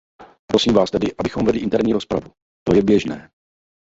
Prosím 0.49 0.73
vás 0.73 0.91
tedy, 0.91 1.15
abychom 1.17 1.45
vedli 1.45 1.59
interní 1.61 1.93
rozpravu; 1.93 2.31
to 2.67 2.75
je 2.75 2.81
běžné. 2.83 3.31